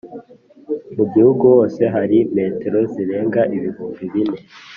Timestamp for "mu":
0.95-1.03